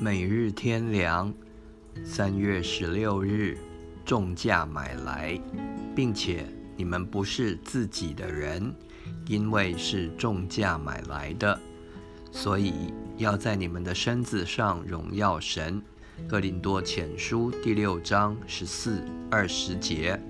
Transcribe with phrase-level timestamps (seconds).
[0.00, 1.34] 每日天粮，
[2.04, 3.58] 三月十六日，
[4.04, 5.36] 重价买来，
[5.92, 8.72] 并且你们不是自己的人，
[9.26, 11.58] 因为是重价买来的，
[12.30, 15.82] 所以要在你们的身子上荣耀神。
[16.28, 20.20] 哥林多前书第六章十四二十节，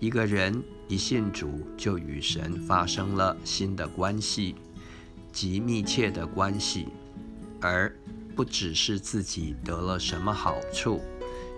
[0.00, 4.56] 一个人一信主，就与神发生了新的关系，
[5.32, 6.88] 极密切的关系，
[7.60, 7.94] 而
[8.38, 11.00] 不只是自己得了什么好处，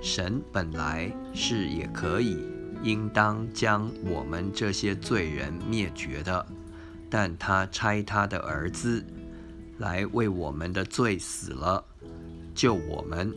[0.01, 2.39] 神本来是也可以，
[2.83, 6.47] 应当将我们这些罪人灭绝的，
[7.11, 9.05] 但他差他的儿子
[9.77, 11.85] 来为我们的罪死了。
[12.55, 13.31] 救我们，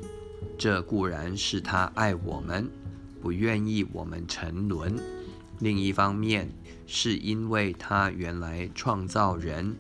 [0.58, 2.66] 这固然是他爱我们，
[3.22, 4.94] 不愿意我们沉沦；
[5.60, 6.50] 另一方面，
[6.88, 9.76] 是因为他原来创造人，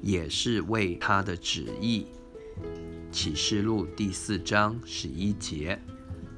[0.00, 2.06] 也是为他的旨意。
[3.12, 5.78] 启示录第四章十一节：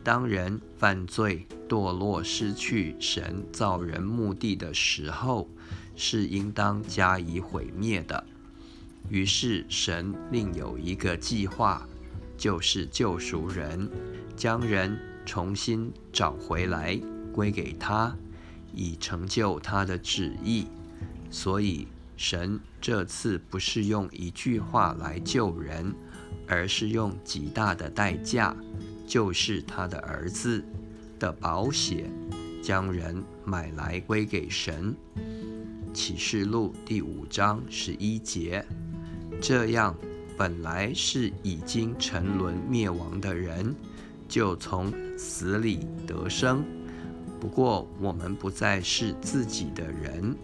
[0.03, 5.49] 当人犯罪堕落，失去神造人目的的时候，
[5.95, 8.25] 是应当加以毁灭的。
[9.09, 11.87] 于是神另有一个计划。
[12.37, 13.89] 就是救赎人，
[14.37, 17.01] 将人重新找回来，
[17.33, 18.15] 归给他，
[18.75, 20.67] 以成就他的旨意。
[21.31, 21.87] 所以
[22.17, 25.95] 神这次不是用一句话来救人，
[26.47, 28.55] 而是用极大的代价，
[29.07, 30.65] 就是他的儿子
[31.19, 32.11] 的保险，
[32.63, 34.95] 将人买来归给神。
[35.93, 38.65] 启示录第五章十一节，
[39.41, 39.95] 这样。
[40.37, 43.73] 本来是已经沉沦灭亡的人，
[44.27, 46.65] 就从死里得生。
[47.39, 50.35] 不过我们不再是自己的人，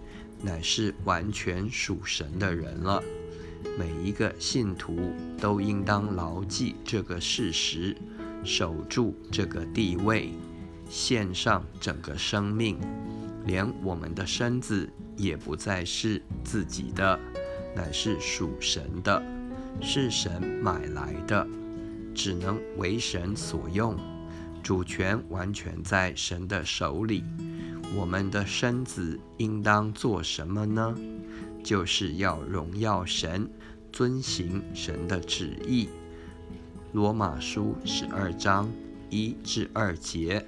[0.41, 3.03] 乃是完全属神的人了。
[3.79, 7.97] 每一个信徒都应当牢记这个事实，
[8.45, 10.33] 守住这个地位，
[10.89, 12.79] 献上整个生命，
[13.47, 17.19] 连我们的身子也不再是自己的，
[17.75, 19.23] 乃是属神的。
[19.81, 21.47] 是神买来的，
[22.13, 23.97] 只能为神所用，
[24.63, 27.23] 主权完全在神的手里。
[27.97, 30.95] 我们的身子应当做什么呢？
[31.63, 33.49] 就是要荣耀神，
[33.93, 35.89] 遵行神的旨意。
[36.93, 38.71] 罗马书十二章
[39.09, 40.45] 一至二节。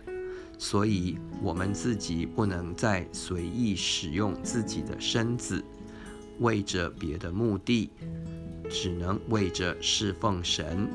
[0.59, 5.65] 所以，我们自己不能再随意使用自己的身子，
[6.39, 7.91] 为着别的目的。
[8.71, 10.89] 只能为着侍奉神，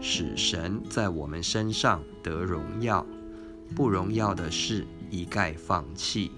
[0.00, 3.04] 使神在我们身上得荣耀；
[3.76, 6.32] 不荣耀的事，一概放弃。